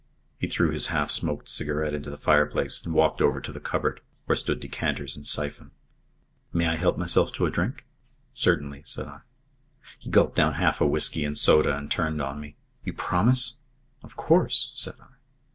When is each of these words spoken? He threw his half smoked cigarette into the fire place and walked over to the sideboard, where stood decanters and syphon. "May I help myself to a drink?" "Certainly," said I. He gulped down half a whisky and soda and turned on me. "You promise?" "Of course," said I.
He 0.39 0.47
threw 0.47 0.71
his 0.71 0.87
half 0.87 1.11
smoked 1.11 1.47
cigarette 1.47 1.93
into 1.93 2.09
the 2.09 2.17
fire 2.17 2.47
place 2.47 2.83
and 2.83 2.91
walked 2.95 3.21
over 3.21 3.39
to 3.39 3.51
the 3.51 3.61
sideboard, 3.63 4.01
where 4.25 4.35
stood 4.35 4.59
decanters 4.59 5.15
and 5.15 5.27
syphon. 5.27 5.69
"May 6.51 6.65
I 6.65 6.75
help 6.75 6.97
myself 6.97 7.31
to 7.33 7.45
a 7.45 7.51
drink?" 7.51 7.85
"Certainly," 8.33 8.81
said 8.83 9.05
I. 9.05 9.19
He 9.99 10.09
gulped 10.09 10.35
down 10.35 10.55
half 10.55 10.81
a 10.81 10.87
whisky 10.87 11.23
and 11.23 11.37
soda 11.37 11.77
and 11.77 11.91
turned 11.91 12.19
on 12.19 12.39
me. 12.39 12.55
"You 12.83 12.93
promise?" 12.93 13.57
"Of 14.01 14.15
course," 14.15 14.71
said 14.73 14.95
I. 14.99 15.05